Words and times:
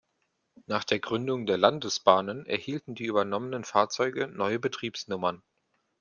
Nach 0.65 0.83
der 0.83 0.97
Gründung 0.97 1.45
der 1.45 1.59
Landesbahnen 1.59 2.47
erhielten 2.47 2.95
die 2.95 3.05
übernommenen 3.05 3.63
Fahrzeuge 3.63 4.27
neue 4.27 4.57
Betriebsnummern. 4.57 5.43